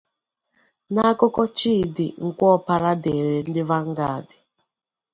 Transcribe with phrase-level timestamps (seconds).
[0.93, 4.29] N’akụkọ Chidi Nkwopara deere ndị Vanguard